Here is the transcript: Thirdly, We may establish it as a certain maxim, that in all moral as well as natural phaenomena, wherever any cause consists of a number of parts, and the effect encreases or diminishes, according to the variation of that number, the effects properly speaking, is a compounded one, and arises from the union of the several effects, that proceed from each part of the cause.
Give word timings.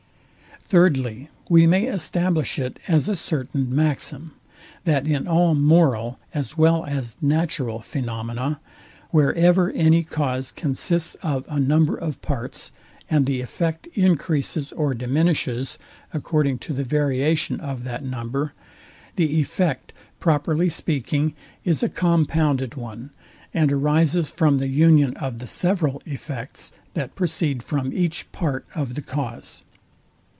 Thirdly, 0.67 1.29
We 1.49 1.67
may 1.67 1.87
establish 1.87 2.57
it 2.57 2.79
as 2.87 3.09
a 3.09 3.15
certain 3.17 3.75
maxim, 3.75 4.35
that 4.85 5.05
in 5.05 5.27
all 5.27 5.53
moral 5.53 6.17
as 6.33 6.57
well 6.57 6.85
as 6.85 7.17
natural 7.21 7.81
phaenomena, 7.81 8.61
wherever 9.09 9.69
any 9.71 10.03
cause 10.03 10.49
consists 10.49 11.15
of 11.15 11.43
a 11.49 11.59
number 11.59 11.97
of 11.97 12.21
parts, 12.21 12.71
and 13.09 13.25
the 13.25 13.41
effect 13.41 13.89
encreases 13.95 14.71
or 14.71 14.93
diminishes, 14.93 15.77
according 16.13 16.57
to 16.59 16.71
the 16.71 16.85
variation 16.85 17.59
of 17.59 17.83
that 17.83 18.05
number, 18.05 18.53
the 19.17 19.41
effects 19.41 19.93
properly 20.21 20.69
speaking, 20.69 21.33
is 21.65 21.83
a 21.83 21.89
compounded 21.89 22.75
one, 22.75 23.09
and 23.53 23.73
arises 23.73 24.31
from 24.31 24.57
the 24.57 24.69
union 24.69 25.17
of 25.17 25.39
the 25.39 25.47
several 25.47 26.01
effects, 26.05 26.71
that 26.93 27.13
proceed 27.13 27.61
from 27.61 27.91
each 27.91 28.31
part 28.31 28.65
of 28.73 28.95
the 28.95 29.01
cause. 29.01 29.63